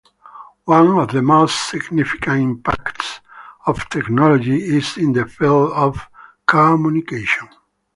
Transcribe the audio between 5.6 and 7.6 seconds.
of communication.